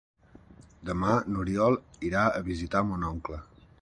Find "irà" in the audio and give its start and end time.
2.11-2.25